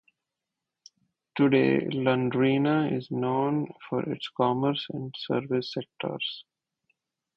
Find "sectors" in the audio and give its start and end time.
5.75-6.43